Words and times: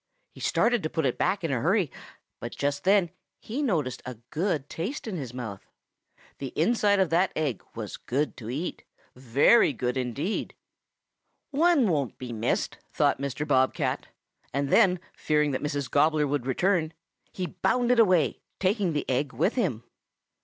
He 0.31 0.39
started 0.39 0.81
to 0.81 0.89
put 0.89 1.05
it 1.05 1.19
back 1.19 1.43
in 1.43 1.51
a 1.51 1.61
hurry, 1.61 1.91
but 2.39 2.55
just 2.55 2.85
then 2.85 3.11
he 3.39 3.61
noticed 3.61 4.01
a 4.03 4.15
good 4.31 4.67
taste 4.67 5.05
in 5.05 5.15
his 5.15 5.31
mouth. 5.31 5.63
The 6.39 6.47
inside 6.55 6.97
of 6.99 7.11
that 7.11 7.31
egg 7.35 7.63
was 7.75 7.97
good 7.97 8.35
to 8.37 8.49
eat, 8.49 8.83
very 9.15 9.73
good 9.73 9.97
indeed! 9.97 10.55
"'One 11.51 11.87
won't 11.87 12.17
be 12.17 12.33
missed,' 12.33 12.77
thought 12.91 13.21
Mr. 13.21 13.47
Bob 13.47 13.75
cat, 13.75 14.07
and 14.51 14.69
then, 14.69 14.99
fearing 15.13 15.51
that 15.51 15.61
Mrs. 15.61 15.87
Gobbler 15.87 16.25
would 16.25 16.47
return, 16.47 16.93
he 17.31 17.45
bounded 17.61 17.99
away, 17.99 18.39
taking 18.59 18.93
the 18.93 19.07
egg 19.07 19.33
with 19.33 19.53
him. 19.53 19.83